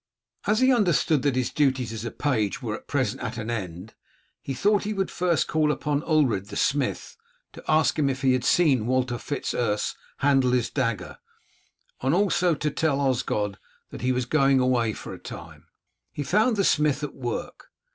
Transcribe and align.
As 0.47 0.61
he 0.61 0.73
understood 0.73 1.21
that 1.21 1.35
his 1.35 1.51
duties 1.51 1.93
as 1.93 2.03
a 2.05 2.09
page 2.09 2.59
were 2.59 2.73
at 2.75 2.87
present 2.87 3.21
at 3.21 3.37
an 3.37 3.51
end, 3.51 3.93
he 4.41 4.51
thought 4.55 4.83
he 4.83 4.93
would 4.95 5.11
first 5.11 5.47
call 5.47 5.71
upon 5.71 6.01
Ulred 6.05 6.47
the 6.47 6.55
smith, 6.55 7.15
to 7.53 7.63
ask 7.67 7.99
him 7.99 8.09
if 8.09 8.23
he 8.23 8.33
had 8.33 8.43
seen 8.43 8.87
Walter 8.87 9.19
Fitz 9.19 9.53
Urse 9.53 9.95
handle 10.17 10.53
his 10.53 10.71
dagger, 10.71 11.19
and 12.01 12.15
also 12.15 12.55
to 12.55 12.71
tell 12.71 12.99
Osgod 12.99 13.59
that 13.91 14.01
he 14.01 14.11
was 14.11 14.25
going 14.25 14.59
away 14.59 14.91
for 14.93 15.13
a 15.13 15.19
time. 15.19 15.67
He 16.11 16.23
found 16.23 16.55
the 16.55 16.63
smith 16.63 17.03
at 17.03 17.13
work. 17.13 17.67